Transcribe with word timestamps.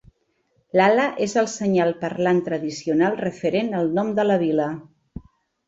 L'ala 0.79 1.03
és 1.25 1.35
el 1.41 1.49
senyal 1.57 1.93
parlant 1.99 2.41
tradicional 2.49 3.21
referent 3.21 3.73
al 3.83 3.95
nom 4.01 4.13
de 4.21 4.29
la 4.31 4.43
vila. 4.49 4.69